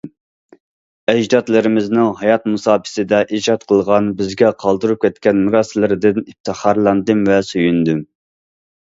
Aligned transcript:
ئەجدادلىرىمىزنىڭ 1.11 2.07
ھايات 2.21 2.47
مۇساپىسىدە 2.53 3.19
ئىجاد 3.37 3.65
قىلغان، 3.73 4.07
بىزگە 4.21 4.49
قالدۇرۇپ 4.65 5.03
كەتكەن 5.05 5.43
مىراسلىرىدىن 5.45 6.19
ئىپتىخارلاندىم 6.25 7.23
ۋە 7.29 7.37
سۆيۈندۈم. 7.51 8.01